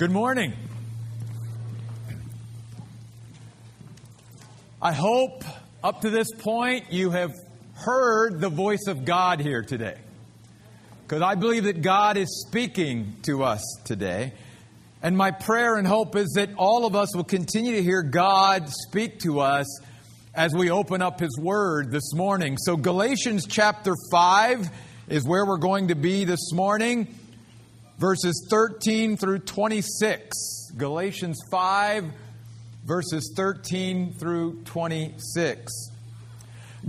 [0.00, 0.54] Good morning.
[4.80, 5.44] I hope
[5.84, 7.34] up to this point you have
[7.74, 9.98] heard the voice of God here today.
[11.02, 14.32] Because I believe that God is speaking to us today.
[15.02, 18.70] And my prayer and hope is that all of us will continue to hear God
[18.70, 19.82] speak to us
[20.34, 22.56] as we open up His Word this morning.
[22.56, 24.66] So, Galatians chapter 5
[25.10, 27.14] is where we're going to be this morning,
[28.00, 30.72] verses 13 through 26.
[30.76, 32.06] Galatians 5,
[32.86, 35.90] verses 13 through 26.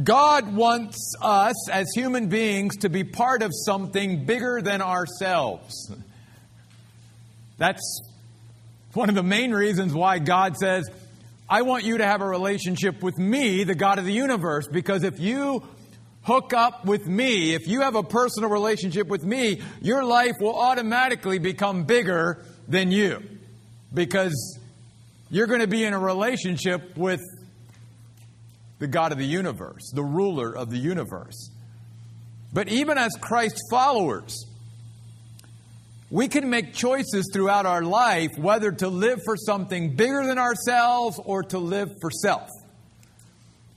[0.01, 5.91] God wants us as human beings to be part of something bigger than ourselves.
[7.57, 8.01] That's
[8.93, 10.89] one of the main reasons why God says,
[11.49, 15.03] I want you to have a relationship with me, the God of the universe, because
[15.03, 15.61] if you
[16.23, 20.55] hook up with me, if you have a personal relationship with me, your life will
[20.55, 23.21] automatically become bigger than you
[23.93, 24.59] because
[25.29, 27.21] you're going to be in a relationship with
[28.79, 31.49] the God of the universe, the ruler of the universe.
[32.53, 34.45] But even as Christ followers,
[36.09, 41.19] we can make choices throughout our life whether to live for something bigger than ourselves
[41.23, 42.49] or to live for self.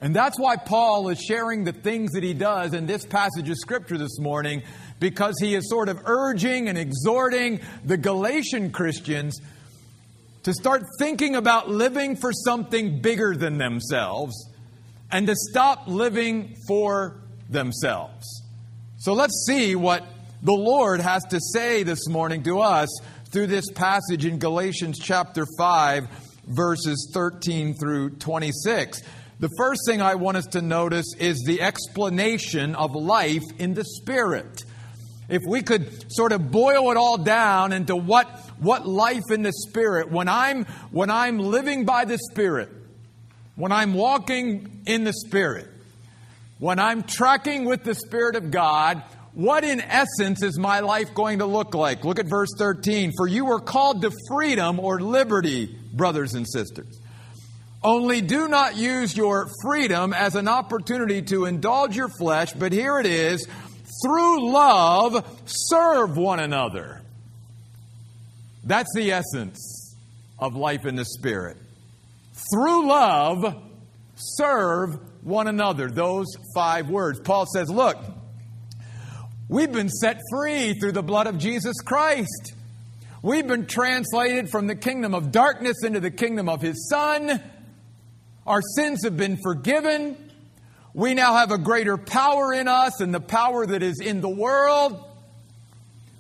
[0.01, 3.57] And that's why Paul is sharing the things that he does in this passage of
[3.57, 4.63] Scripture this morning,
[5.01, 9.41] because he is sort of urging and exhorting the Galatian Christians
[10.43, 14.51] to start thinking about living for something bigger than themselves
[15.11, 18.43] and to stop living for themselves.
[18.99, 20.05] So let's see what
[20.43, 22.89] the Lord has to say this morning to us
[23.31, 26.09] through this passage in Galatians chapter 5,
[26.47, 29.03] verses 13 through 26.
[29.45, 33.85] The first thing I want us to notice is the explanation of life in the
[33.85, 34.65] Spirit.
[35.29, 38.27] If we could sort of boil it all down into what,
[38.59, 42.71] what life in the Spirit, when I'm, when I'm living by the Spirit,
[43.55, 45.69] when I'm walking in the Spirit,
[46.59, 49.03] when I'm tracking with the Spirit of God,
[49.35, 52.03] what in essence is my life going to look like?
[52.03, 53.13] Look at verse 13.
[53.15, 56.99] For you were called to freedom or liberty, brothers and sisters.
[57.85, 62.99] Only do not use your freedom as an opportunity to indulge your flesh, but here
[62.99, 63.47] it is
[64.03, 67.03] through love, serve one another.
[68.65, 69.97] That's the essence
[70.39, 71.59] of life in the Spirit.
[72.53, 73.63] Through love,
[74.17, 75.91] serve one another.
[75.91, 77.21] Those five words.
[77.21, 77.99] Paul says, Look,
[79.49, 82.55] We've been set free through the blood of Jesus Christ.
[83.21, 87.43] We've been translated from the kingdom of darkness into the kingdom of His Son.
[88.47, 90.17] Our sins have been forgiven.
[90.93, 94.29] We now have a greater power in us and the power that is in the
[94.29, 95.03] world.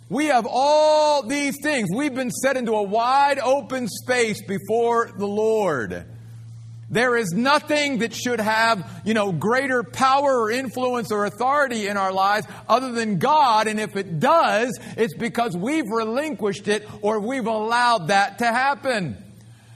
[0.08, 1.90] We have all these things.
[1.94, 6.06] We've been set into a wide open space before the Lord.
[6.90, 11.96] There is nothing that should have, you know, greater power or influence or authority in
[11.96, 13.66] our lives other than God.
[13.66, 19.23] And if it does, it's because we've relinquished it or we've allowed that to happen.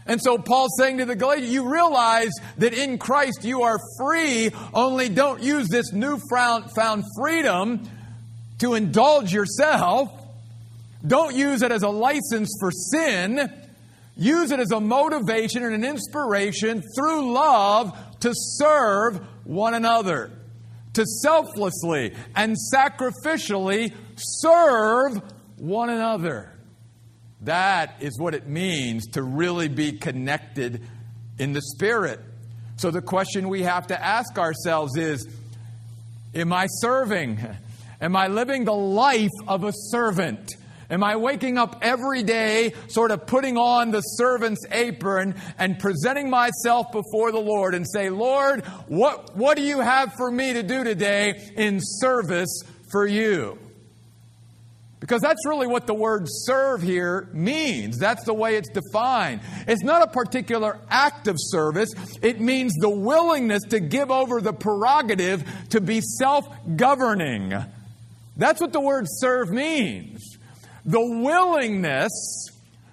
[0.09, 4.51] And so Paul's saying to the Galatians, you realize that in Christ you are free,
[4.73, 7.89] only don't use this newfound found freedom
[8.59, 10.11] to indulge yourself.
[11.07, 13.53] Don't use it as a license for sin.
[14.17, 20.31] Use it as a motivation and an inspiration through love to serve one another,
[20.95, 25.23] to selflessly and sacrificially serve
[25.57, 26.58] one another.
[27.43, 30.82] That is what it means to really be connected
[31.38, 32.21] in the Spirit.
[32.76, 35.26] So the question we have to ask ourselves is
[36.34, 37.41] Am I serving?
[38.00, 40.54] Am I living the life of a servant?
[40.91, 46.31] Am I waking up every day, sort of putting on the servant's apron and presenting
[46.31, 50.62] myself before the Lord and say, Lord, what, what do you have for me to
[50.62, 53.59] do today in service for you?
[55.00, 57.98] Because that's really what the word serve here means.
[57.98, 59.41] That's the way it's defined.
[59.68, 61.91] It's not a particular act of service,
[62.21, 67.54] it means the willingness to give over the prerogative to be self governing.
[68.36, 70.39] That's what the word serve means
[70.89, 72.10] the willingness.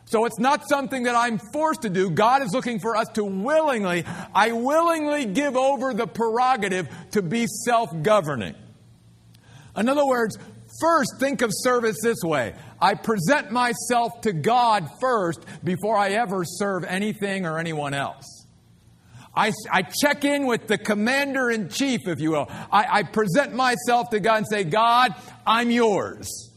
[0.08, 2.12] So it's not something that I'm forced to do.
[2.12, 4.06] God is looking for us to willingly,
[4.36, 8.54] I willingly give over the prerogative to be self governing.
[9.76, 10.38] In other words,
[10.80, 16.44] first think of service this way I present myself to God first before I ever
[16.44, 18.46] serve anything or anyone else.
[19.36, 22.48] I, I check in with the commander in chief, if you will.
[22.50, 25.14] I, I present myself to God and say, God,
[25.46, 26.52] I'm yours.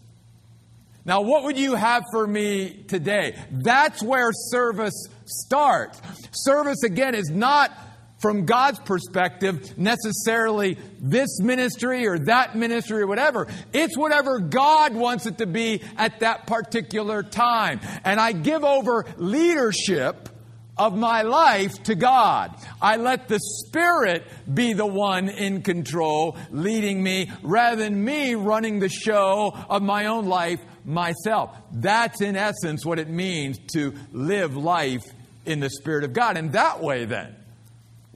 [1.05, 3.35] Now, what would you have for me today?
[3.51, 6.01] That's where service starts.
[6.33, 7.73] Service, again, is not
[8.19, 13.47] from God's perspective necessarily this ministry or that ministry or whatever.
[13.73, 17.81] It's whatever God wants it to be at that particular time.
[18.05, 20.29] And I give over leadership
[20.77, 22.55] of my life to God.
[22.81, 28.79] I let the Spirit be the one in control, leading me, rather than me running
[28.79, 31.57] the show of my own life myself.
[31.73, 35.03] That's in essence what it means to live life
[35.45, 36.37] in the Spirit of God.
[36.37, 37.35] And that way, then,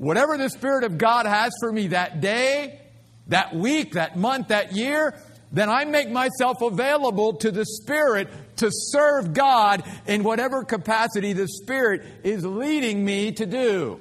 [0.02, 2.80] whatever the Spirit of God has for me that day,
[3.28, 5.14] that week, that month, that year,
[5.52, 11.46] then I make myself available to the Spirit to serve God in whatever capacity the
[11.46, 14.00] Spirit is leading me to do.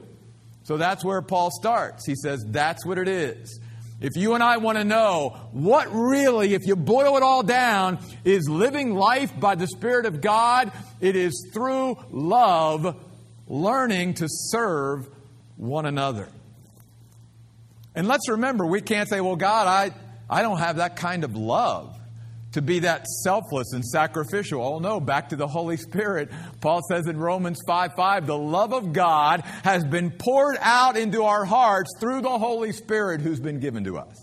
[0.63, 2.07] So that's where Paul starts.
[2.07, 3.59] He says, That's what it is.
[3.99, 7.99] If you and I want to know what really, if you boil it all down,
[8.25, 12.99] is living life by the Spirit of God, it is through love,
[13.47, 15.07] learning to serve
[15.57, 16.27] one another.
[17.95, 19.93] And let's remember, we can't say, well, God, I,
[20.29, 21.97] I don't have that kind of love
[22.53, 24.61] to be that selfless and sacrificial.
[24.61, 26.29] Oh no, back to the Holy Spirit.
[26.59, 31.23] Paul says in Romans 5 5, the love of God has been poured out into
[31.23, 34.20] our hearts through the Holy Spirit who's been given to us.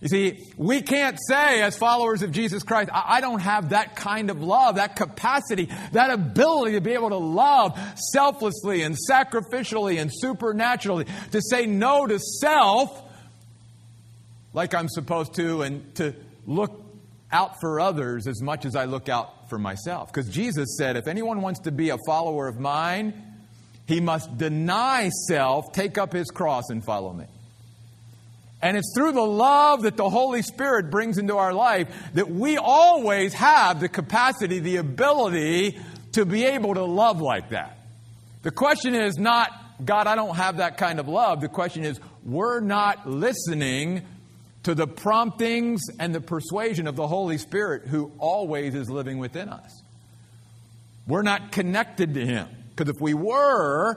[0.00, 4.28] You see, we can't say as followers of Jesus Christ, I, don't have that kind
[4.30, 7.78] of love, that capacity, that ability to be able to love
[8.12, 13.02] selflessly and sacrificially and supernaturally, to say no to self
[14.52, 16.14] like I'm supposed to and to
[16.46, 16.82] look
[17.32, 20.12] out for others as much as I look out for myself.
[20.12, 23.14] Because Jesus said, if anyone wants to be a follower of mine,
[23.86, 27.26] he must deny self, take up his cross, and follow me.
[28.62, 32.56] And it's through the love that the Holy Spirit brings into our life that we
[32.56, 35.78] always have the capacity, the ability
[36.12, 37.78] to be able to love like that.
[38.42, 39.50] The question is not,
[39.84, 41.40] God, I don't have that kind of love.
[41.40, 44.02] The question is, we're not listening
[44.62, 49.48] to the promptings and the persuasion of the Holy Spirit who always is living within
[49.48, 49.82] us.
[51.06, 52.48] We're not connected to Him.
[52.70, 53.96] Because if we were,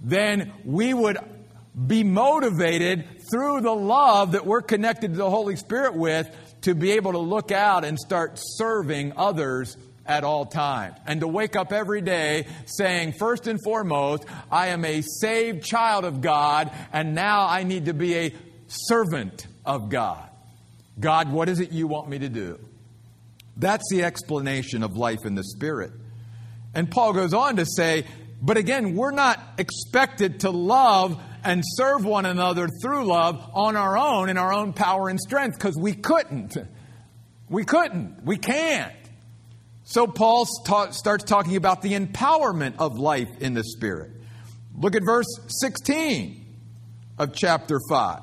[0.00, 1.18] then we would
[1.74, 6.28] be motivated through the love that we're connected to the Holy Spirit with
[6.62, 10.96] to be able to look out and start serving others at all times.
[11.06, 16.04] And to wake up every day saying, first and foremost, I am a saved child
[16.04, 18.34] of God, and now I need to be a
[18.66, 20.28] servant of God.
[20.98, 22.58] God, what is it you want me to do?
[23.56, 25.92] That's the explanation of life in the Spirit.
[26.74, 28.04] And Paul goes on to say,
[28.40, 33.96] but again, we're not expected to love and serve one another through love on our
[33.96, 36.56] own in our own power and strength because we couldn't.
[37.48, 38.24] We couldn't.
[38.24, 38.92] We can't.
[39.84, 44.12] So Paul ta- starts talking about the empowerment of life in the Spirit.
[44.78, 45.26] Look at verse
[45.60, 46.44] 16
[47.18, 48.20] of chapter 5.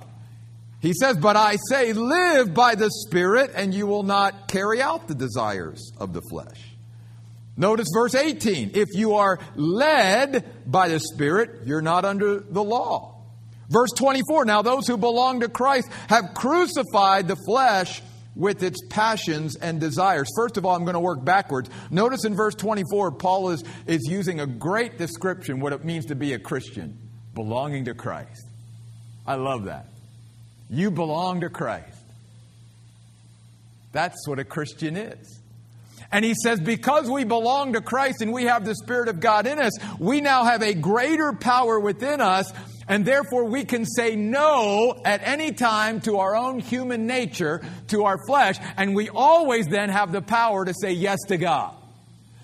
[0.82, 5.08] He says, But I say, live by the Spirit, and you will not carry out
[5.08, 6.69] the desires of the flesh.
[7.60, 8.72] Notice verse 18.
[8.74, 13.18] If you are led by the Spirit, you're not under the law.
[13.70, 14.46] Verse 24.
[14.46, 18.02] Now those who belong to Christ have crucified the flesh
[18.34, 20.30] with its passions and desires.
[20.38, 21.70] First of all, I'm going to work backwards.
[21.92, 26.16] Notice in verse 24, Paul is, is using a great description what it means to
[26.16, 26.98] be a Christian,
[27.36, 28.48] belonging to Christ.
[29.28, 29.88] I love that.
[30.70, 31.98] You belong to Christ.
[33.92, 35.39] That's what a Christian is.
[36.12, 39.46] And he says, because we belong to Christ and we have the Spirit of God
[39.46, 42.52] in us, we now have a greater power within us,
[42.88, 48.06] and therefore we can say no at any time to our own human nature, to
[48.06, 51.76] our flesh, and we always then have the power to say yes to God.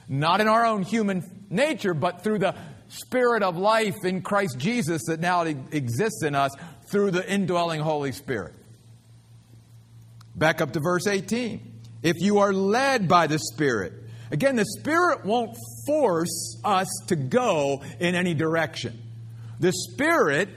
[0.07, 2.55] Not in our own human nature, but through the
[2.87, 6.51] Spirit of life in Christ Jesus that now exists in us,
[6.91, 8.53] through the indwelling Holy Spirit.
[10.35, 11.74] Back up to verse 18.
[12.05, 13.91] If you are led by the Spirit,
[14.29, 15.57] again, the Spirit won't
[15.87, 19.01] force us to go in any direction.
[19.59, 20.49] The Spirit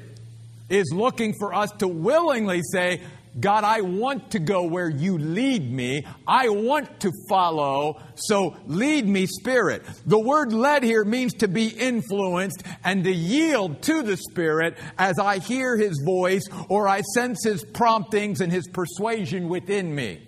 [0.68, 3.00] is looking for us to willingly say,
[3.40, 6.04] God, I want to go where you lead me.
[6.26, 9.84] I want to follow, so lead me, Spirit.
[10.04, 15.18] The word led here means to be influenced and to yield to the Spirit as
[15.18, 20.27] I hear His voice or I sense His promptings and His persuasion within me.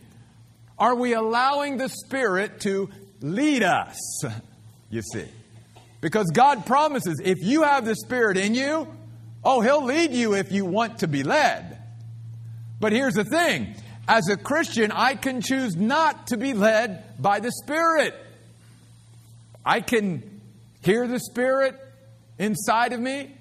[0.81, 2.89] Are we allowing the Spirit to
[3.21, 3.99] lead us?
[4.89, 5.27] You see.
[6.01, 8.89] Because God promises if you have the Spirit in you,
[9.45, 11.77] oh, He'll lead you if you want to be led.
[12.81, 13.75] But here's the thing
[14.09, 18.15] As a Christian, I can choose not to be led by the Spirit.
[19.65, 20.41] I can
[20.83, 21.79] hear the Spirit
[22.39, 23.37] inside of me.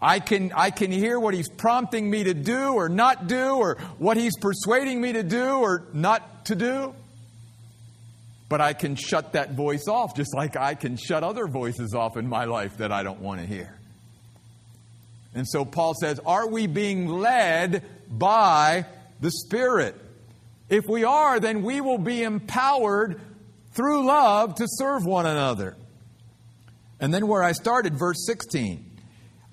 [0.00, 3.76] I can, I can hear what He's prompting me to do or not do, or
[3.98, 6.94] what He's persuading me to do or not to do.
[8.48, 12.16] But I can shut that voice off just like I can shut other voices off
[12.16, 13.76] in my life that I don't want to hear.
[15.34, 18.86] And so Paul says, Are we being led by
[19.20, 19.96] the Spirit?
[20.68, 23.20] If we are, then we will be empowered
[23.72, 25.76] through love to serve one another.
[26.98, 28.85] And then where I started, verse 16.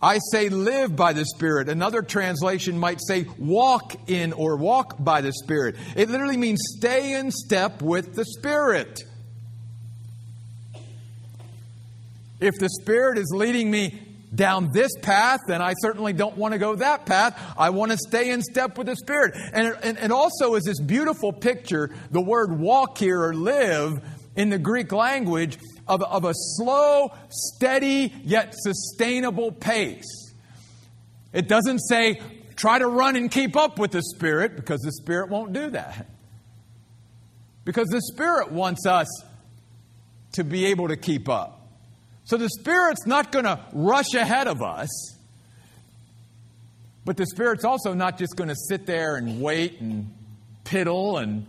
[0.04, 1.70] I say live by the Spirit.
[1.70, 5.78] Another translation might say walk in or walk by the Spirit.
[5.96, 9.00] It literally means stay in step with the Spirit.
[12.42, 13.98] If the Spirit is leading me
[14.36, 17.42] down this path, then I certainly don't want to go that path.
[17.58, 19.38] I want to stay in step with the Spirit.
[19.54, 24.02] And, and, and also is this beautiful picture, the word walk here or live
[24.36, 30.34] in the Greek language of, of a slow, steady, yet sustainable pace.
[31.34, 32.22] It doesn't say,
[32.56, 36.08] try to run and keep up with the Spirit, because the Spirit won't do that.
[37.66, 39.08] Because the Spirit wants us
[40.34, 41.62] to be able to keep up.
[42.26, 44.90] So the Spirit's not going to rush ahead of us,
[47.06, 50.14] but the Spirit's also not just going to sit there and wait and
[50.64, 51.46] piddle and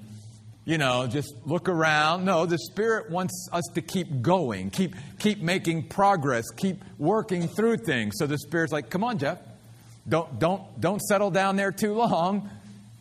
[0.64, 2.24] you know, just look around.
[2.24, 7.78] No, the Spirit wants us to keep going, keep, keep making progress, keep working through
[7.78, 8.14] things.
[8.18, 9.38] So the Spirit's like, come on, Jeff.
[10.08, 12.50] Don't, don't, don't settle down there too long.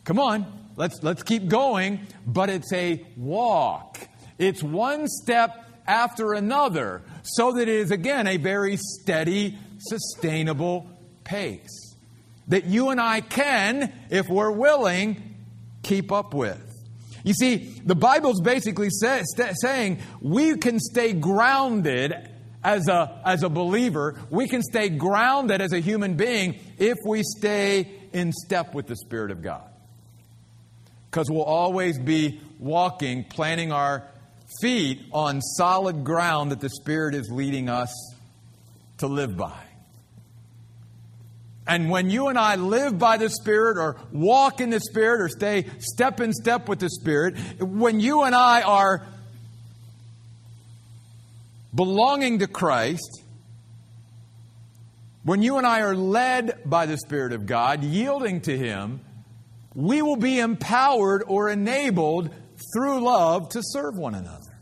[0.04, 2.00] Come on, let's, let's keep going.
[2.26, 3.98] But it's a walk,
[4.38, 10.88] it's one step after another, so that it is, again, a very steady, sustainable
[11.24, 11.84] pace
[12.48, 15.36] that you and I can, if we're willing,
[15.82, 16.73] keep up with.
[17.24, 19.22] You see, the Bible's basically say,
[19.54, 22.14] saying we can stay grounded
[22.62, 27.22] as a, as a believer, we can stay grounded as a human being if we
[27.22, 29.68] stay in step with the Spirit of God.
[31.10, 34.06] Because we'll always be walking, planting our
[34.60, 37.92] feet on solid ground that the Spirit is leading us
[38.98, 39.60] to live by.
[41.66, 45.28] And when you and I live by the Spirit or walk in the Spirit or
[45.28, 49.06] stay step in step with the Spirit, when you and I are
[51.74, 53.22] belonging to Christ,
[55.24, 59.00] when you and I are led by the Spirit of God, yielding to Him,
[59.74, 62.30] we will be empowered or enabled
[62.74, 64.52] through love to serve one another.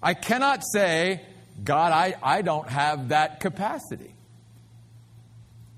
[0.00, 1.22] I cannot say,
[1.64, 4.15] God, I, I don't have that capacity.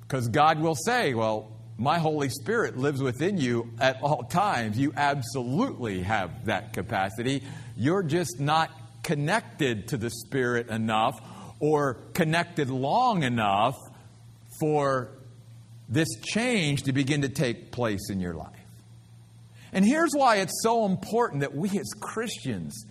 [0.08, 4.78] Because God will say, Well, my Holy Spirit lives within you at all times.
[4.78, 7.42] You absolutely have that capacity.
[7.76, 8.70] You're just not
[9.04, 11.20] connected to the Spirit enough
[11.60, 13.76] or connected long enough
[14.60, 15.10] for
[15.88, 18.52] this change to begin to take place in your life.
[19.72, 22.86] And here's why it's so important that we as Christians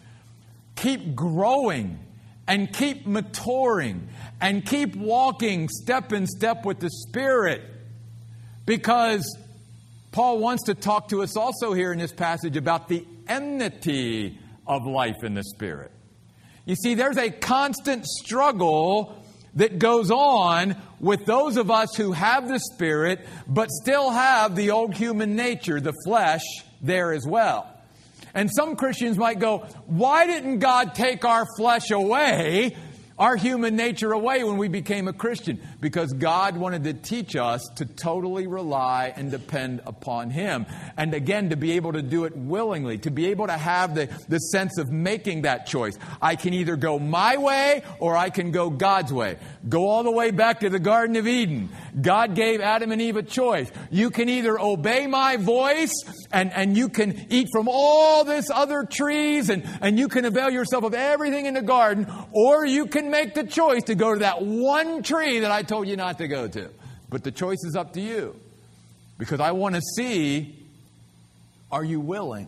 [0.75, 1.99] keep growing
[2.47, 4.07] and keep maturing
[4.39, 7.61] and keep walking step in step with the Spirit.
[8.65, 9.37] Because
[10.11, 14.85] Paul wants to talk to us also here in this passage about the enmity of
[14.85, 15.91] life in the Spirit.
[16.65, 19.23] You see, there's a constant struggle
[19.55, 24.71] that goes on with those of us who have the Spirit, but still have the
[24.71, 26.43] old human nature, the flesh,
[26.81, 27.73] there as well.
[28.37, 32.75] And some Christians might go, Why didn't God take our flesh away
[33.17, 37.67] our human nature away when we became a Christian because God wanted to teach us
[37.75, 40.65] to totally rely and depend upon Him.
[40.97, 44.09] And again, to be able to do it willingly, to be able to have the,
[44.27, 45.97] the sense of making that choice.
[46.21, 49.37] I can either go my way or I can go God's way.
[49.67, 51.69] Go all the way back to the Garden of Eden.
[51.99, 53.71] God gave Adam and Eve a choice.
[53.91, 55.93] You can either obey my voice
[56.31, 60.49] and, and you can eat from all this other trees and, and you can avail
[60.49, 64.19] yourself of everything in the garden, or you can make the choice to go to
[64.19, 66.69] that one tree that I told you not to go to.
[67.09, 68.35] But the choice is up to you.
[69.17, 70.55] Because I want to see
[71.71, 72.47] are you willing?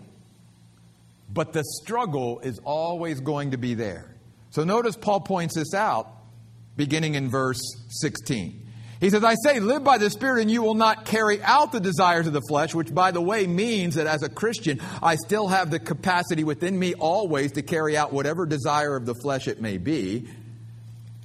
[1.31, 4.05] But the struggle is always going to be there.
[4.51, 6.07] So notice Paul points this out
[6.75, 7.59] beginning in verse
[7.89, 8.67] 16.
[8.99, 11.79] He says, I say, live by the Spirit, and you will not carry out the
[11.79, 15.47] desires of the flesh, which, by the way, means that as a Christian, I still
[15.47, 19.61] have the capacity within me always to carry out whatever desire of the flesh it
[19.61, 20.27] may be.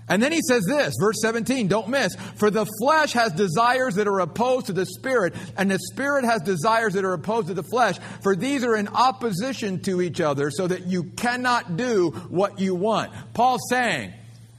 [0.08, 2.14] And then he says this, verse 17, don't miss.
[2.36, 6.42] For the flesh has desires that are opposed to the spirit, and the spirit has
[6.42, 7.96] desires that are opposed to the flesh.
[8.22, 12.74] For these are in opposition to each other, so that you cannot do what you
[12.74, 13.12] want.
[13.32, 14.12] Paul's saying,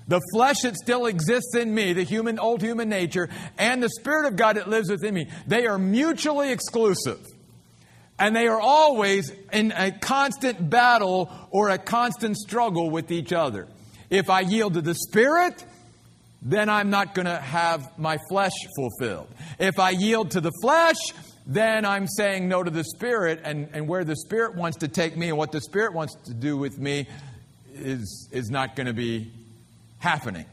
[0.07, 4.27] the flesh that still exists in me, the human, old human nature, and the Spirit
[4.27, 7.19] of God that lives within me, they are mutually exclusive.
[8.17, 13.67] And they are always in a constant battle or a constant struggle with each other.
[14.09, 15.65] If I yield to the Spirit,
[16.41, 19.27] then I'm not going to have my flesh fulfilled.
[19.59, 20.97] If I yield to the flesh,
[21.47, 25.17] then I'm saying no to the Spirit, and, and where the Spirit wants to take
[25.17, 27.07] me and what the Spirit wants to do with me
[27.73, 29.31] is, is not going to be
[29.97, 30.45] happening.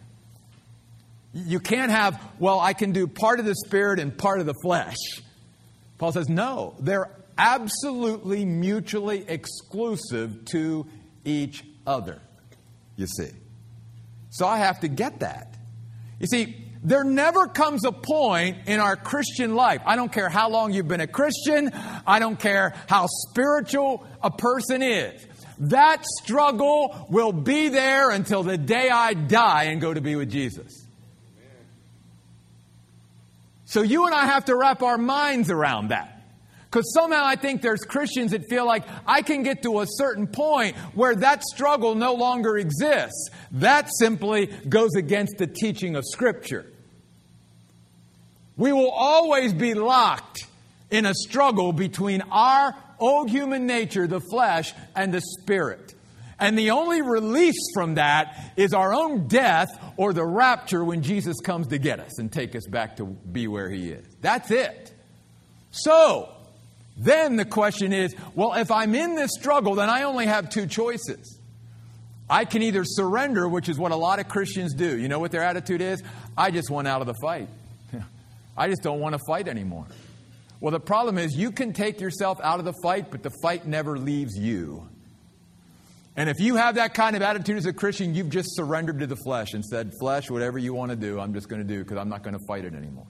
[1.35, 4.55] You can't have, well, I can do part of the Spirit and part of the
[4.63, 4.97] flesh.
[5.99, 10.87] Paul says, no, they're absolutely mutually exclusive to
[11.25, 12.21] each other,
[12.97, 13.31] you see.
[14.33, 15.55] So I have to get that.
[16.19, 19.83] You see, there never comes a point in our Christian life.
[19.85, 21.71] I don't care how long you've been a Christian.
[22.07, 25.25] I don't care how spiritual a person is.
[25.59, 30.31] That struggle will be there until the day I die and go to be with
[30.31, 30.87] Jesus.
[33.67, 36.12] So you and I have to wrap our minds around that.
[36.73, 40.27] Because somehow I think there's Christians that feel like I can get to a certain
[40.27, 43.29] point where that struggle no longer exists.
[43.53, 46.65] That simply goes against the teaching of Scripture.
[48.57, 50.47] We will always be locked
[50.91, 55.95] in a struggle between our old human nature, the flesh, and the spirit.
[56.39, 61.39] And the only release from that is our own death or the rapture when Jesus
[61.41, 64.07] comes to get us and take us back to be where He is.
[64.23, 64.95] That's it.
[65.71, 66.31] So,
[66.97, 70.67] then the question is well, if I'm in this struggle, then I only have two
[70.67, 71.39] choices.
[72.29, 74.99] I can either surrender, which is what a lot of Christians do.
[74.99, 76.03] You know what their attitude is?
[76.37, 77.49] I just want out of the fight.
[78.57, 79.87] I just don't want to fight anymore.
[80.61, 83.67] Well, the problem is you can take yourself out of the fight, but the fight
[83.67, 84.89] never leaves you.
[86.15, 89.07] And if you have that kind of attitude as a Christian, you've just surrendered to
[89.07, 91.83] the flesh and said, Flesh, whatever you want to do, I'm just going to do
[91.83, 93.07] because I'm not going to fight it anymore.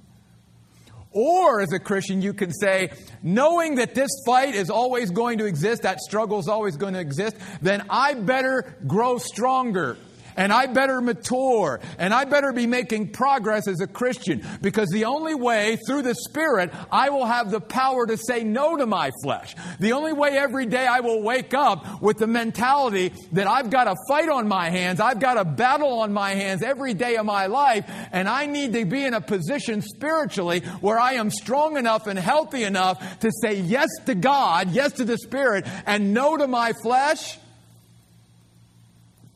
[1.13, 2.91] Or as a Christian, you can say,
[3.23, 7.01] knowing that this fight is always going to exist, that struggle is always going to
[7.01, 9.97] exist, then I better grow stronger
[10.37, 15.05] and I better mature and I better be making progress as a Christian because the
[15.05, 19.11] only way through the Spirit I will have the power to say no to my
[19.23, 19.55] flesh.
[19.81, 23.89] The only way every day I will wake up with the mentality that I've got
[23.89, 27.27] a fight on my hands, I've got a battle on my hands every day of
[27.27, 31.77] my life, and I need to be in a position spiritually where I am strong
[31.77, 36.37] enough and healthy enough to say yes to God, yes to the Spirit, and no
[36.37, 37.39] to my flesh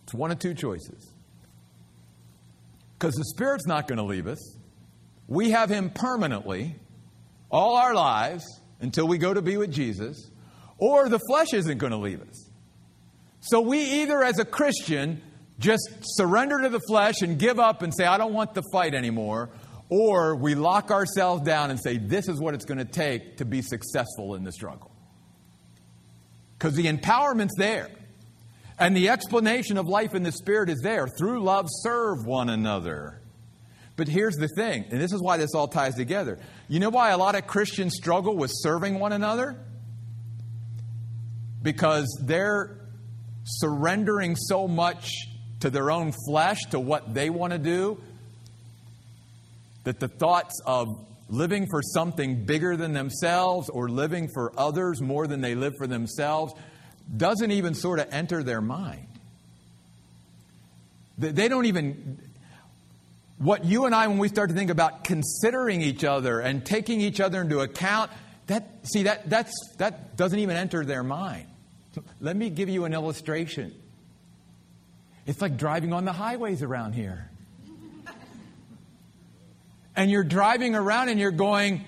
[0.07, 1.11] it's one of two choices.
[2.97, 4.57] Because the Spirit's not going to leave us.
[5.27, 6.77] We have Him permanently,
[7.51, 8.45] all our lives,
[8.81, 10.31] until we go to be with Jesus,
[10.79, 12.51] or the flesh isn't going to leave us.
[13.41, 15.21] So we either, as a Christian,
[15.59, 18.95] just surrender to the flesh and give up and say, I don't want the fight
[18.95, 19.51] anymore,
[19.89, 23.45] or we lock ourselves down and say, This is what it's going to take to
[23.45, 24.93] be successful in the struggle.
[26.57, 27.91] Because the empowerment's there.
[28.79, 31.09] And the explanation of life in the Spirit is there.
[31.09, 33.21] Through love, serve one another.
[33.97, 36.39] But here's the thing, and this is why this all ties together.
[36.69, 39.57] You know why a lot of Christians struggle with serving one another?
[41.63, 42.77] Because they're
[43.45, 45.11] surrendering so much
[45.61, 47.99] to their own flesh, to what they want to do,
[49.85, 50.89] that the thoughts of
[51.29, 55.87] living for something bigger than themselves or living for others more than they live for
[55.87, 56.53] themselves
[57.15, 59.07] doesn't even sort of enter their mind.
[61.19, 62.19] They don't even,
[63.39, 67.01] what you and I, when we start to think about considering each other and taking
[67.01, 68.11] each other into account,
[68.49, 71.47] that, see, that, that's, that doesn't even enter their mind.
[72.21, 73.75] Let me give you an illustration.
[75.27, 77.31] It's like driving on the highways around here.
[79.97, 81.85] And you're driving around and you're going,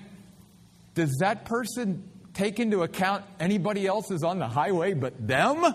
[0.95, 5.75] does that person take into account anybody else is on the highway but them?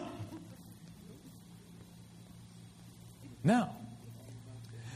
[3.44, 3.70] No.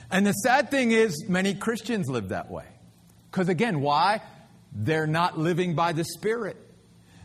[0.10, 2.66] And the sad thing is, many Christians live that way.
[3.30, 4.22] Because again, why?
[4.72, 6.56] They're not living by the Spirit,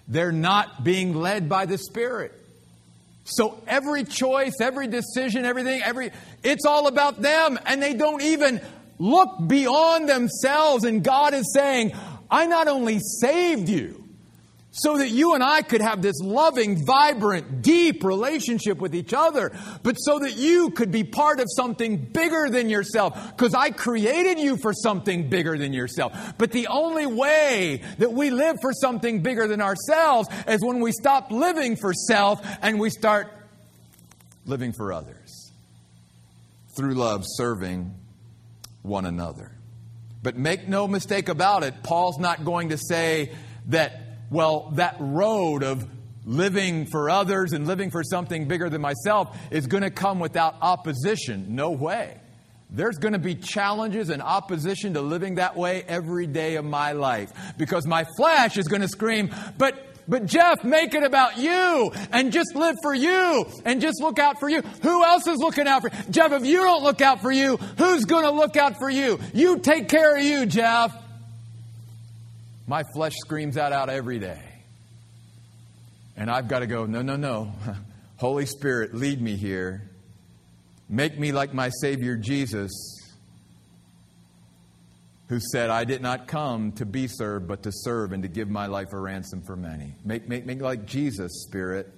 [0.09, 2.39] they're not being led by the Spirit.
[3.25, 6.11] So every choice, every decision, everything, every
[6.43, 8.61] it's all about them and they don't even
[8.99, 11.93] look beyond themselves and God is saying,
[12.29, 14.02] I not only saved you,
[14.73, 19.53] so that you and I could have this loving, vibrant, deep relationship with each other,
[19.83, 23.15] but so that you could be part of something bigger than yourself.
[23.37, 26.15] Because I created you for something bigger than yourself.
[26.39, 30.91] But the only way that we live for something bigger than ourselves is when we
[30.93, 33.31] stop living for self and we start
[34.47, 35.53] living for others.
[36.75, 37.95] Through love, serving
[38.81, 39.53] one another.
[40.23, 43.33] But make no mistake about it, Paul's not going to say
[43.67, 45.87] that well, that road of
[46.25, 50.57] living for others and living for something bigger than myself is going to come without
[50.63, 51.55] opposition.
[51.55, 52.19] No way.
[52.71, 56.93] There's going to be challenges and opposition to living that way every day of my
[56.93, 61.93] life because my flesh is going to scream, but but Jeff, make it about you
[62.11, 64.61] and just live for you and just look out for you.
[64.83, 66.11] Who else is looking out for you?
[66.11, 69.21] Jeff, if you don't look out for you, who's going to look out for you?
[69.33, 70.93] You take care of you, Jeff.
[72.67, 74.41] My flesh screams that out every day.
[76.17, 77.53] And I've got to go, no, no, no.
[78.17, 79.91] Holy Spirit, lead me here.
[80.89, 82.71] Make me like my Savior Jesus,
[85.29, 88.49] who said, I did not come to be served, but to serve and to give
[88.49, 89.95] my life a ransom for many.
[90.05, 91.91] Make, make me like Jesus, Spirit.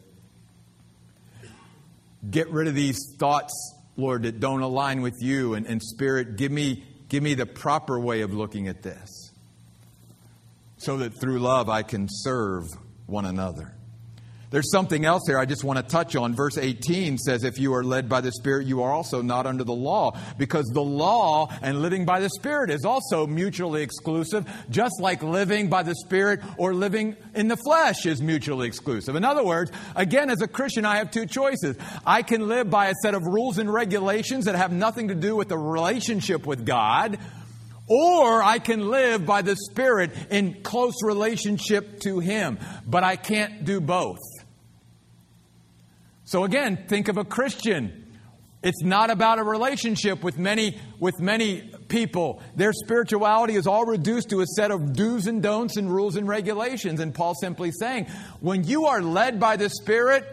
[2.30, 3.52] Get rid of these thoughts,
[3.96, 5.54] Lord, that don't align with you.
[5.54, 9.23] And, and Spirit, give me, give me the proper way of looking at this
[10.84, 12.64] so that through love I can serve
[13.06, 13.74] one another.
[14.54, 16.32] There's something else here I just want to touch on.
[16.32, 19.64] Verse 18 says, If you are led by the Spirit, you are also not under
[19.64, 25.00] the law, because the law and living by the Spirit is also mutually exclusive, just
[25.00, 29.16] like living by the Spirit or living in the flesh is mutually exclusive.
[29.16, 31.76] In other words, again, as a Christian, I have two choices.
[32.06, 35.34] I can live by a set of rules and regulations that have nothing to do
[35.34, 37.18] with the relationship with God
[37.86, 42.58] or I can live by the Spirit in close relationship to Him.
[42.86, 44.18] But I can't do both.
[46.24, 48.00] So again, think of a Christian.
[48.62, 52.40] It's not about a relationship with many, with many people.
[52.56, 56.26] Their spirituality is all reduced to a set of do's and don'ts and rules and
[56.26, 57.00] regulations.
[57.00, 58.06] And Paul's simply saying,
[58.40, 60.24] when you are led by the Spirit,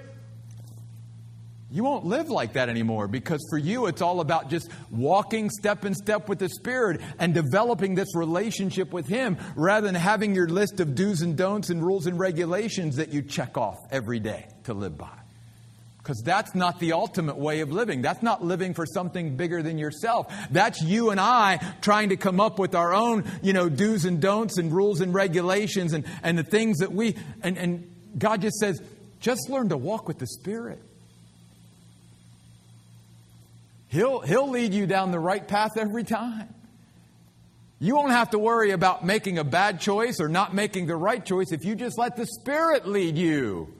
[1.71, 5.85] you won't live like that anymore because for you it's all about just walking step
[5.85, 10.49] in step with the Spirit and developing this relationship with Him rather than having your
[10.49, 14.47] list of do's and don'ts and rules and regulations that you check off every day
[14.65, 15.09] to live by.
[15.97, 18.01] Because that's not the ultimate way of living.
[18.01, 20.33] That's not living for something bigger than yourself.
[20.49, 24.19] That's you and I trying to come up with our own, you know, do's and
[24.19, 28.57] don'ts and rules and regulations and, and the things that we, and, and God just
[28.57, 28.81] says,
[29.19, 30.81] just learn to walk with the Spirit.
[33.91, 36.47] He'll, he'll lead you down the right path every time.
[37.77, 41.23] You won't have to worry about making a bad choice or not making the right
[41.23, 43.73] choice if you just let the Spirit lead you.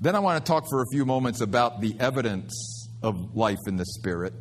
[0.00, 3.76] Then I want to talk for a few moments about the evidence of life in
[3.76, 4.32] the Spirit.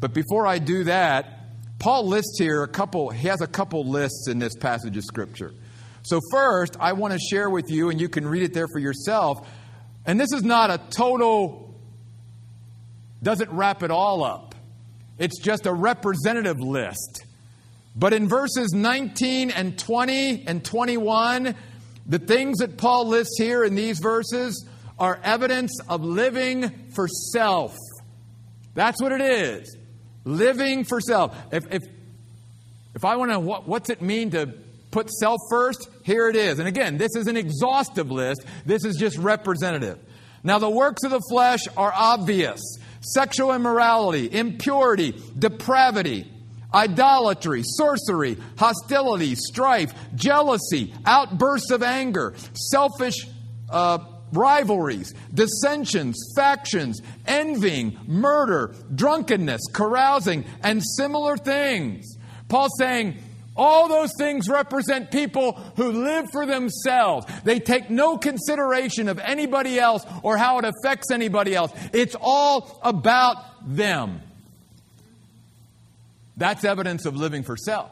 [0.00, 1.38] But before I do that,
[1.78, 5.54] Paul lists here a couple, he has a couple lists in this passage of Scripture.
[6.02, 8.80] So, first, I want to share with you, and you can read it there for
[8.80, 9.48] yourself.
[10.04, 11.71] And this is not a total
[13.22, 14.54] doesn't wrap it all up.
[15.18, 17.24] It's just a representative list.
[17.94, 21.54] But in verses 19 and 20 and 21,
[22.06, 24.66] the things that Paul lists here in these verses
[24.98, 27.76] are evidence of living for self.
[28.74, 29.76] That's what it is.
[30.24, 31.36] Living for self.
[31.52, 31.82] If, if,
[32.94, 34.54] if I want to, what, what's it mean to
[34.90, 35.88] put self first?
[36.04, 36.58] Here it is.
[36.58, 38.42] And again, this is an exhaustive list.
[38.64, 39.98] This is just representative.
[40.44, 42.60] Now, the works of the flesh are obvious
[43.02, 46.30] sexual immorality, impurity, depravity,
[46.74, 53.26] idolatry, sorcery, hostility, strife, jealousy, outbursts of anger, selfish
[53.70, 53.98] uh,
[54.32, 62.16] rivalries, dissensions, factions, envying, murder, drunkenness, carousing, and similar things.
[62.48, 63.16] Paul's saying,
[63.54, 67.26] all those things represent people who live for themselves.
[67.44, 71.72] They take no consideration of anybody else or how it affects anybody else.
[71.92, 73.36] It's all about
[73.66, 74.22] them.
[76.36, 77.90] That's evidence of living for self.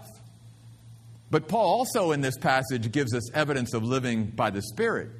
[1.30, 5.10] But Paul also in this passage gives us evidence of living by the Spirit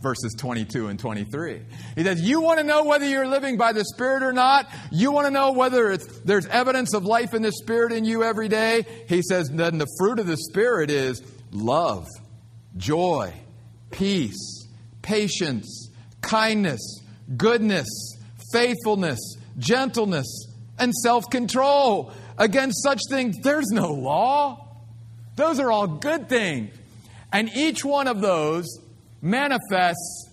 [0.00, 1.60] verses 22 and 23.
[1.94, 4.68] He says, You want to know whether you're living by the Spirit or not?
[4.90, 8.48] You want to know whether there's evidence of life in the Spirit in you every
[8.48, 8.86] day?
[9.08, 12.06] He says, Then the fruit of the Spirit is love,
[12.76, 13.32] joy,
[13.90, 14.66] peace,
[15.02, 15.90] patience,
[16.22, 16.80] kindness,
[17.36, 17.88] goodness,
[18.52, 20.46] faithfulness, gentleness,
[20.78, 22.12] and self control.
[22.38, 24.66] Against such things, there's no law.
[25.36, 26.74] Those are all good things.
[27.32, 28.66] And each one of those
[29.22, 30.28] manifests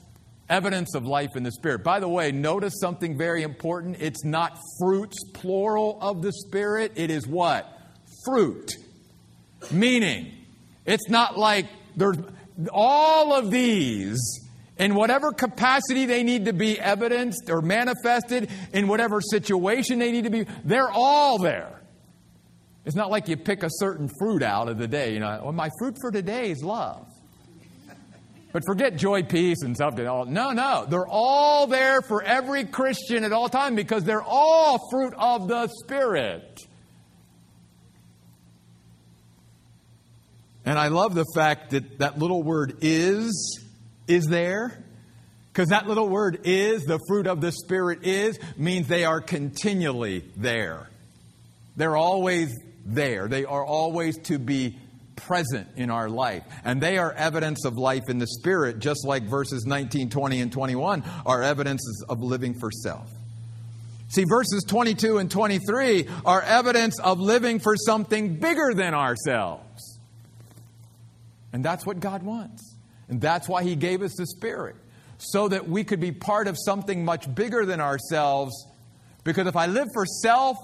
[0.50, 1.84] evidence of life in the Spirit.
[1.84, 3.98] By the way, notice something very important.
[4.00, 6.94] It's not fruits, plural, of the Spirit.
[6.96, 7.72] It is what?
[8.26, 8.72] Fruit.
[9.72, 10.32] Meaning,
[10.86, 12.18] it's not like there's
[12.72, 14.48] all of these
[14.78, 20.26] in whatever capacity they need to be evidenced or manifested, in whatever situation they need
[20.26, 21.82] to be, they're all there.
[22.86, 25.14] It's not like you pick a certain fruit out of the day.
[25.14, 27.07] You know, well, my fruit for today is love.
[28.52, 30.08] But forget joy, peace, and something.
[30.08, 30.86] All no, no.
[30.88, 35.68] They're all there for every Christian at all time because they're all fruit of the
[35.68, 36.62] Spirit.
[40.66, 43.62] And I love the fact that that little word is
[44.08, 44.84] is there.
[45.52, 50.24] Because that little word is, the fruit of the Spirit is, means they are continually
[50.36, 50.88] there.
[51.76, 52.56] They're always
[52.86, 53.28] there.
[53.28, 54.78] They are always to be
[55.18, 56.44] present in our life.
[56.64, 60.52] And they are evidence of life in the Spirit, just like verses 19, 20, and
[60.52, 63.10] 21 are evidences of living for self.
[64.10, 70.00] See, verses 22 and 23 are evidence of living for something bigger than ourselves.
[71.52, 72.76] And that's what God wants.
[73.10, 74.76] And that's why He gave us the Spirit,
[75.18, 78.54] so that we could be part of something much bigger than ourselves.
[79.24, 80.58] Because if I live for self,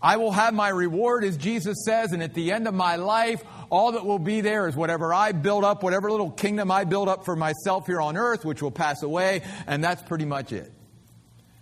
[0.00, 3.42] I will have my reward, as Jesus says, and at the end of my life,
[3.68, 7.08] all that will be there is whatever I build up, whatever little kingdom I build
[7.08, 10.72] up for myself here on earth, which will pass away, and that's pretty much it.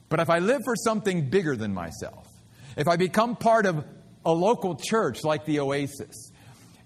[0.09, 2.29] But if I live for something bigger than myself,
[2.77, 3.85] if I become part of
[4.25, 6.31] a local church like the Oasis,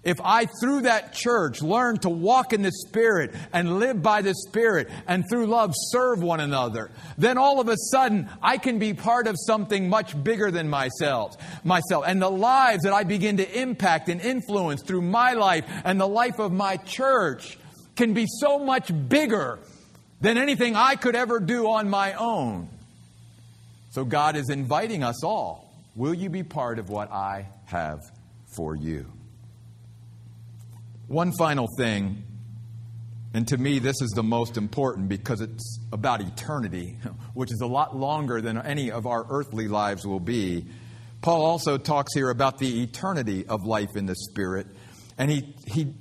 [0.03, 4.33] if I, through that church, learn to walk in the Spirit and live by the
[4.33, 8.95] Spirit and through love serve one another, then all of a sudden I can be
[8.95, 11.37] part of something much bigger than myself.
[11.63, 12.05] Myself.
[12.07, 16.07] And the lives that I begin to impact and influence through my life and the
[16.07, 17.59] life of my church
[17.95, 19.59] can be so much bigger
[20.19, 22.69] than anything I could ever do on my own.
[23.91, 25.71] So God is inviting us all.
[25.95, 27.99] Will you be part of what I have
[28.47, 29.05] for you?
[31.11, 32.23] One final thing,
[33.33, 36.99] and to me, this is the most important because it's about eternity,
[37.33, 40.67] which is a lot longer than any of our earthly lives will be.
[41.21, 44.67] Paul also talks here about the eternity of life in the Spirit,
[45.17, 45.93] and he, he,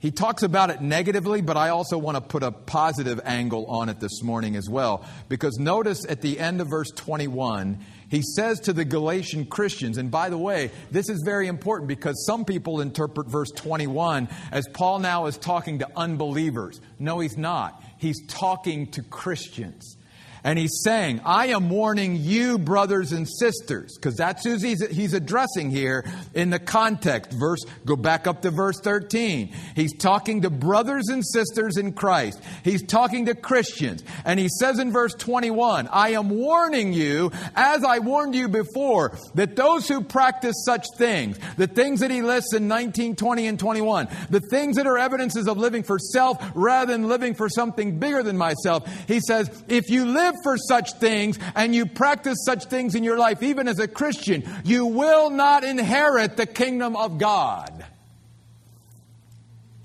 [0.00, 3.90] he talks about it negatively, but I also want to put a positive angle on
[3.90, 5.06] it this morning as well.
[5.28, 7.78] Because notice at the end of verse 21,
[8.12, 12.26] he says to the Galatian Christians, and by the way, this is very important because
[12.26, 16.82] some people interpret verse 21 as Paul now is talking to unbelievers.
[16.98, 17.82] No, he's not.
[17.96, 19.96] He's talking to Christians.
[20.44, 25.14] And he's saying, I am warning you, brothers and sisters, because that's who he's, he's
[25.14, 27.32] addressing here in the context.
[27.32, 29.54] Verse, go back up to verse 13.
[29.76, 32.42] He's talking to brothers and sisters in Christ.
[32.64, 34.02] He's talking to Christians.
[34.24, 39.16] And he says in verse 21, I am warning you, as I warned you before,
[39.36, 43.60] that those who practice such things, the things that he lists in 19, 20, and
[43.60, 48.00] 21, the things that are evidences of living for self rather than living for something
[48.00, 52.38] bigger than myself, he says, if you live live for such things and you practice
[52.44, 56.96] such things in your life, even as a Christian, you will not inherit the kingdom
[56.96, 57.84] of God.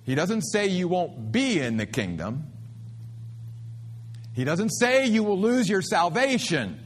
[0.03, 2.47] He doesn't say you won't be in the kingdom.
[4.33, 6.79] He doesn't say you will lose your salvation.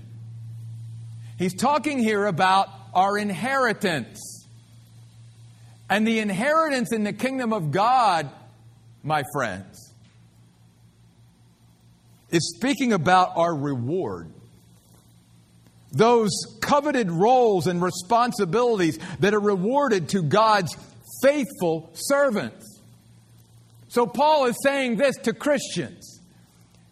[1.37, 4.47] He's talking here about our inheritance.
[5.89, 8.29] And the inheritance in the kingdom of God,
[9.03, 9.90] my friends,
[12.31, 14.31] is speaking about our reward.
[15.91, 20.75] Those coveted roles and responsibilities that are rewarded to God's
[21.21, 22.79] faithful servants.
[23.89, 26.21] So, Paul is saying this to Christians.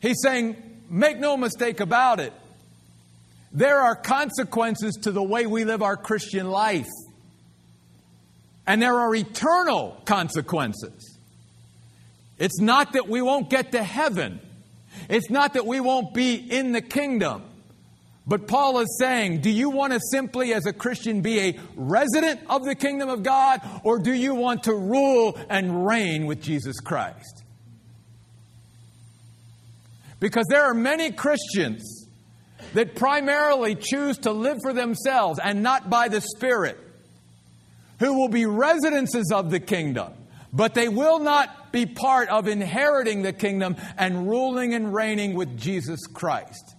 [0.01, 2.33] He's saying, make no mistake about it.
[3.53, 6.89] There are consequences to the way we live our Christian life.
[8.67, 11.17] And there are eternal consequences.
[12.37, 14.39] It's not that we won't get to heaven.
[15.09, 17.43] It's not that we won't be in the kingdom.
[18.27, 22.41] But Paul is saying, do you want to simply, as a Christian, be a resident
[22.47, 26.79] of the kingdom of God, or do you want to rule and reign with Jesus
[26.79, 27.43] Christ?
[30.19, 32.07] Because there are many Christians
[32.73, 36.77] that primarily choose to live for themselves and not by the Spirit,
[37.97, 40.13] who will be residences of the kingdom,
[40.53, 45.57] but they will not be part of inheriting the kingdom and ruling and reigning with
[45.57, 46.75] Jesus Christ.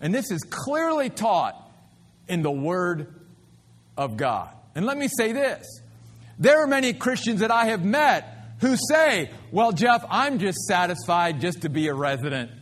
[0.00, 1.56] And this is clearly taught
[2.28, 3.14] in the Word
[3.96, 4.50] of God.
[4.74, 5.66] And let me say this
[6.38, 11.40] there are many Christians that I have met who say, Well, Jeff, I'm just satisfied
[11.40, 12.52] just to be a resident.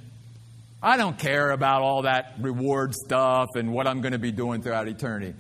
[0.83, 4.63] I don't care about all that reward stuff and what I'm going to be doing
[4.63, 5.35] throughout eternity.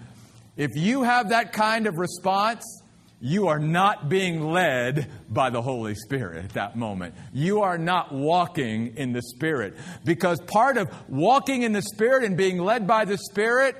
[0.56, 2.64] If you have that kind of response,
[3.20, 7.14] you are not being led by the Holy Spirit at that moment.
[7.32, 9.74] You are not walking in the Spirit.
[10.04, 13.76] Because part of walking in the Spirit and being led by the Spirit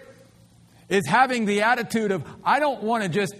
[0.88, 3.35] is having the attitude of, I don't want to just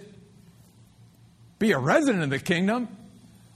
[1.57, 2.89] be a resident of the kingdom.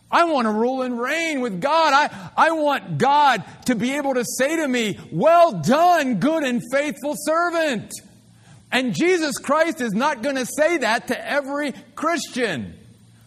[0.09, 1.93] I want to rule and reign with God.
[1.93, 6.61] I, I want God to be able to say to me, Well done, good and
[6.71, 7.93] faithful servant.
[8.71, 12.77] And Jesus Christ is not going to say that to every Christian.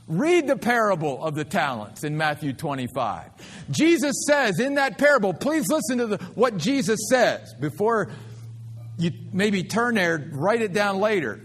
[0.06, 3.30] Read the parable of the talents in Matthew 25.
[3.70, 8.10] Jesus says in that parable, please listen to the, what Jesus says before
[8.98, 11.40] you maybe turn there, write it down later.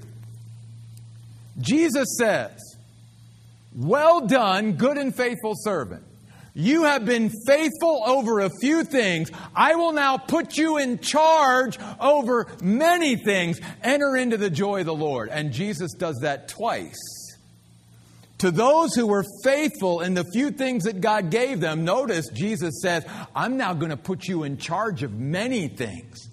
[1.59, 2.77] Jesus says,
[3.75, 6.03] Well done, good and faithful servant.
[6.59, 9.31] You have been faithful over a few things.
[9.55, 13.61] I will now put you in charge over many things.
[13.81, 15.29] Enter into the joy of the Lord.
[15.29, 16.99] And Jesus does that twice.
[18.39, 22.81] To those who were faithful in the few things that God gave them, notice Jesus
[22.81, 26.28] says, I'm now going to put you in charge of many things.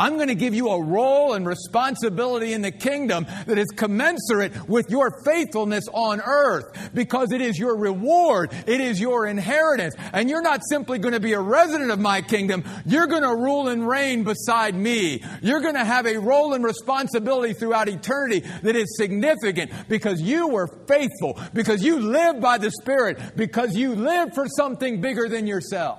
[0.00, 4.66] I'm going to give you a role and responsibility in the kingdom that is commensurate
[4.66, 8.50] with your faithfulness on earth because it is your reward.
[8.66, 9.94] It is your inheritance.
[10.14, 12.64] And you're not simply going to be a resident of my kingdom.
[12.86, 15.22] You're going to rule and reign beside me.
[15.42, 20.48] You're going to have a role and responsibility throughout eternity that is significant because you
[20.48, 25.46] were faithful, because you live by the Spirit, because you live for something bigger than
[25.46, 25.98] yourself.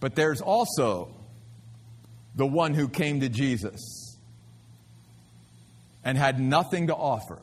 [0.00, 1.14] But there's also
[2.38, 4.16] the one who came to Jesus
[6.04, 7.42] and had nothing to offer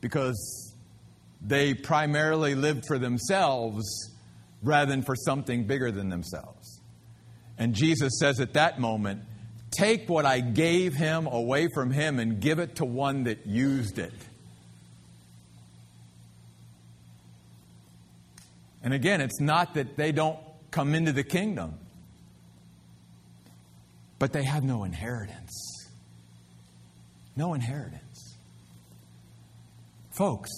[0.00, 0.72] because
[1.44, 4.12] they primarily lived for themselves
[4.62, 6.80] rather than for something bigger than themselves.
[7.58, 9.22] And Jesus says at that moment,
[9.72, 13.98] Take what I gave him away from him and give it to one that used
[13.98, 14.14] it.
[18.84, 20.38] And again, it's not that they don't
[20.70, 21.74] come into the kingdom
[24.20, 25.88] but they have no inheritance.
[27.34, 28.36] No inheritance.
[30.10, 30.50] Folks,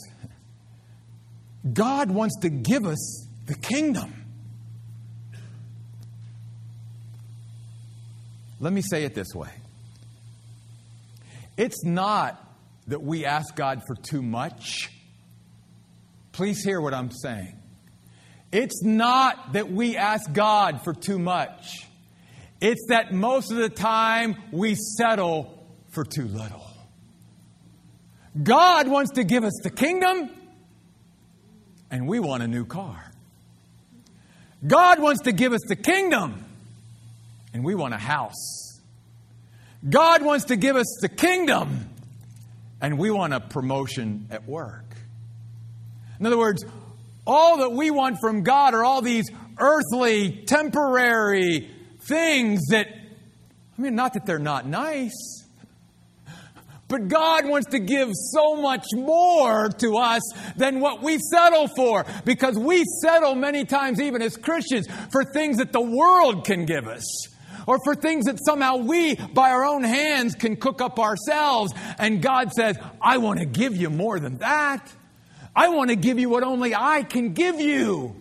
[1.73, 4.13] God wants to give us the kingdom.
[8.59, 9.51] Let me say it this way
[11.57, 12.45] it's not
[12.89, 14.91] that we ask God for too much.
[16.33, 17.57] Please hear what I'm saying.
[18.51, 21.87] It's not that we ask God for too much.
[22.63, 26.65] It's that most of the time we settle for too little.
[28.41, 30.31] God wants to give us the kingdom,
[31.91, 33.11] and we want a new car.
[34.65, 36.45] God wants to give us the kingdom,
[37.53, 38.81] and we want a house.
[39.91, 41.91] God wants to give us the kingdom,
[42.81, 44.85] and we want a promotion at work.
[46.21, 46.65] In other words,
[47.27, 51.69] all that we want from God are all these earthly, temporary,
[52.07, 55.43] things that, I mean, not that they're not nice,
[56.93, 60.21] but God wants to give so much more to us
[60.57, 65.57] than what we settle for because we settle many times, even as Christians, for things
[65.57, 67.29] that the world can give us
[67.67, 71.73] or for things that somehow we, by our own hands, can cook up ourselves.
[71.99, 74.93] And God says, I want to give you more than that.
[75.55, 78.17] I want to give you what only I can give you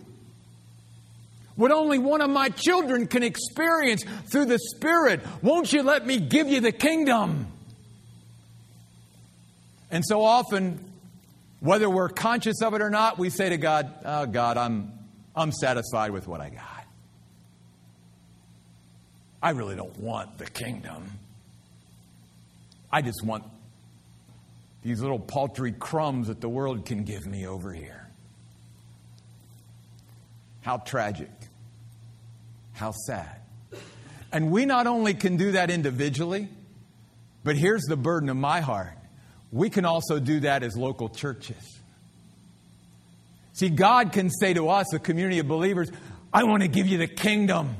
[1.62, 5.20] what only one of my children can experience through the Spirit.
[5.42, 7.46] Won't you let me give you the kingdom?
[9.88, 10.84] And so often,
[11.60, 14.90] whether we're conscious of it or not, we say to God, Oh, God, I'm,
[15.36, 16.84] I'm satisfied with what I got.
[19.40, 21.12] I really don't want the kingdom.
[22.90, 23.44] I just want
[24.82, 28.08] these little paltry crumbs that the world can give me over here.
[30.62, 31.30] How tragic.
[32.82, 33.36] How sad.
[34.32, 36.48] And we not only can do that individually,
[37.44, 38.98] but here's the burden of my heart
[39.52, 41.78] we can also do that as local churches.
[43.52, 45.92] See, God can say to us, a community of believers,
[46.32, 47.76] I want to give you the kingdom.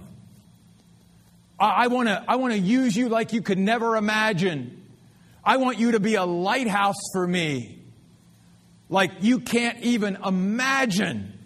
[1.59, 4.85] I, want to, I want to use you like you could never imagine.
[5.43, 7.81] I want you to be a lighthouse for me,
[8.89, 11.37] like you can't even imagine.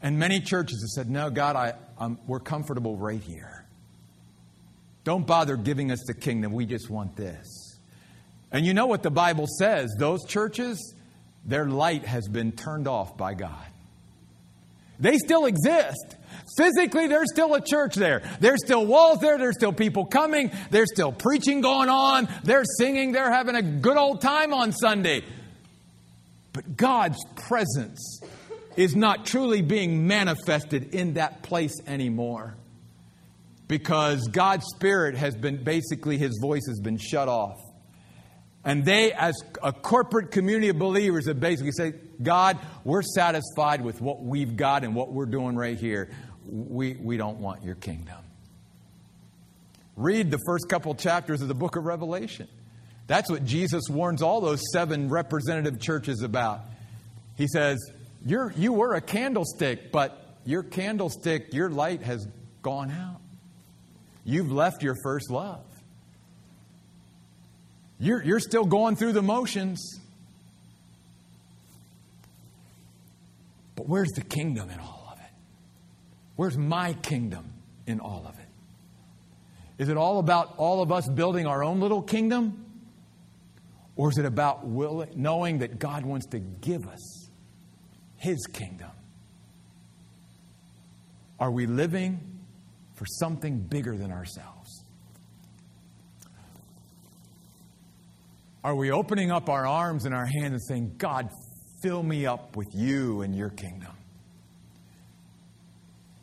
[0.00, 3.64] And many churches have said, No, God, I, um, we're comfortable right here.
[5.04, 6.52] Don't bother giving us the kingdom.
[6.52, 7.78] We just want this.
[8.52, 10.94] And you know what the Bible says those churches,
[11.44, 13.66] their light has been turned off by God.
[14.98, 16.16] They still exist.
[16.56, 18.22] Physically, there's still a church there.
[18.40, 19.36] There's still walls there.
[19.36, 20.50] There's still people coming.
[20.70, 22.28] There's still preaching going on.
[22.44, 23.12] They're singing.
[23.12, 25.22] They're having a good old time on Sunday.
[26.52, 28.20] But God's presence
[28.76, 32.54] is not truly being manifested in that place anymore
[33.68, 37.56] because God's Spirit has been basically, His voice has been shut off.
[38.64, 44.00] And they, as a corporate community of believers, have basically said, God, we're satisfied with
[44.00, 46.10] what we've got and what we're doing right here.
[46.44, 48.18] We, we don't want your kingdom.
[49.94, 52.48] Read the first couple chapters of the book of Revelation.
[53.06, 56.60] That's what Jesus warns all those seven representative churches about.
[57.36, 57.78] He says,
[58.24, 62.26] You're, You were a candlestick, but your candlestick, your light has
[62.62, 63.20] gone out.
[64.24, 65.64] You've left your first love.
[67.98, 70.00] You're, you're still going through the motions.
[73.74, 75.30] But where's the kingdom in all of it?
[76.34, 77.52] Where's my kingdom
[77.86, 79.82] in all of it?
[79.82, 82.64] Is it all about all of us building our own little kingdom?
[83.94, 87.15] Or is it about knowing that God wants to give us
[88.16, 88.90] His kingdom?
[91.38, 92.20] Are we living
[92.94, 94.84] for something bigger than ourselves?
[98.64, 101.30] Are we opening up our arms and our hands and saying, God,
[101.82, 103.92] fill me up with you and your kingdom.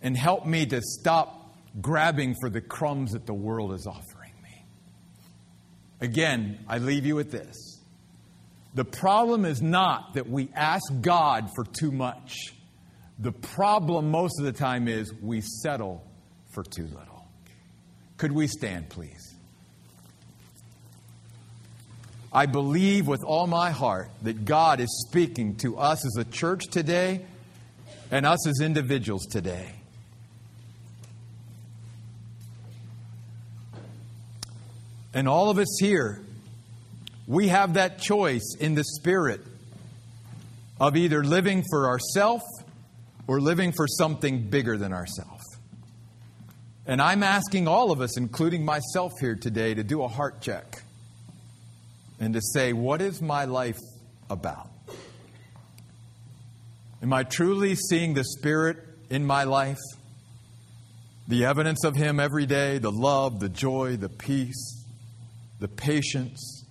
[0.01, 4.65] And help me to stop grabbing for the crumbs that the world is offering me.
[6.01, 7.72] Again, I leave you with this.
[8.75, 12.53] The problem is not that we ask God for too much.
[13.19, 16.03] The problem most of the time is we settle
[16.53, 17.27] for too little.
[18.17, 19.35] Could we stand, please?
[22.31, 26.65] I believe with all my heart that God is speaking to us as a church
[26.65, 27.25] today
[28.09, 29.71] and us as individuals today.
[35.13, 36.21] And all of us here,
[37.27, 39.41] we have that choice in the spirit
[40.79, 42.43] of either living for ourselves
[43.27, 45.43] or living for something bigger than ourselves.
[46.85, 50.81] And I'm asking all of us, including myself here today, to do a heart check
[52.19, 53.79] and to say, what is my life
[54.29, 54.69] about?
[57.01, 58.77] Am I truly seeing the Spirit
[59.09, 59.79] in my life?
[61.27, 64.85] The evidence of Him every day, the love, the joy, the peace,
[65.59, 66.62] the patience,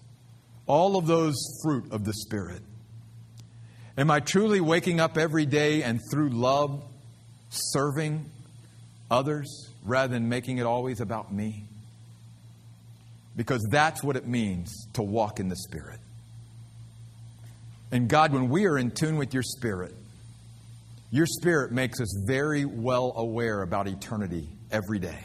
[0.66, 2.62] all of those fruit of the Spirit.
[3.96, 6.82] Am I truly waking up every day and through love
[7.50, 8.30] serving
[9.10, 11.64] others rather than making it always about me?
[13.36, 16.00] because that's what it means to walk in the Spirit.
[17.90, 19.94] And God, when we are in tune with your Spirit,
[21.10, 25.18] your Spirit makes us very well aware about eternity every day.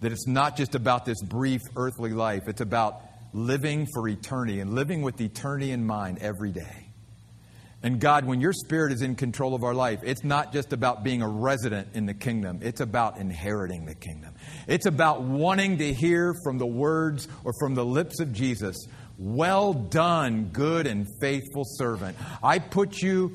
[0.00, 3.02] That it's not just about this brief earthly life, it's about
[3.32, 6.90] living for eternity and living with eternity in mind every day.
[7.82, 11.02] And God, when your spirit is in control of our life, it's not just about
[11.02, 14.34] being a resident in the kingdom, it's about inheriting the kingdom.
[14.66, 18.76] It's about wanting to hear from the words or from the lips of Jesus,
[19.18, 22.18] Well done, good and faithful servant.
[22.42, 23.32] I put you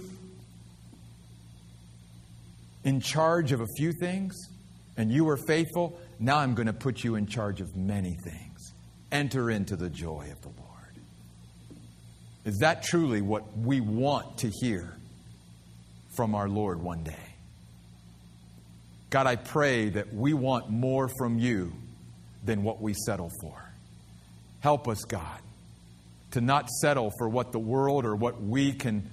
[2.83, 4.35] in charge of a few things,
[4.95, 5.99] and you were faithful.
[6.19, 8.44] Now I'm going to put you in charge of many things.
[9.15, 10.99] Enter into the joy of the Lord.
[12.43, 14.93] Is that truly what we want to hear
[16.17, 17.15] from our Lord one day?
[19.09, 21.71] God, I pray that we want more from you
[22.43, 23.55] than what we settle for.
[24.59, 25.39] Help us, God,
[26.31, 29.09] to not settle for what the world or what we can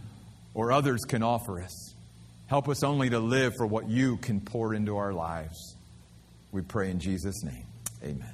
[0.52, 1.94] or others can offer us.
[2.48, 5.76] Help us only to live for what you can pour into our lives.
[6.50, 7.66] We pray in Jesus' name.
[8.02, 8.31] Amen.